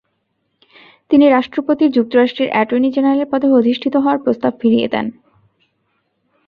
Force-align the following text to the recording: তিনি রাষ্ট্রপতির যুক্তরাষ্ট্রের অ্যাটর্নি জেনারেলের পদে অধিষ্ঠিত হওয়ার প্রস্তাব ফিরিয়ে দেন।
তিনি 1.11 1.25
রাষ্ট্রপতির 1.27 1.89
যুক্তরাষ্ট্রের 1.91 2.51
অ্যাটর্নি 2.51 2.89
জেনারেলের 2.91 3.31
পদে 3.31 3.47
অধিষ্ঠিত 3.51 3.93
হওয়ার 3.95 4.23
প্রস্তাব 4.23 4.53
ফিরিয়ে 4.61 4.87
দেন। 4.87 5.05